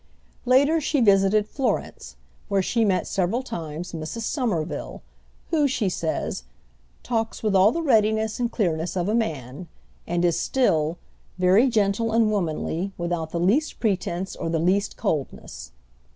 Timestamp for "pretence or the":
13.79-14.57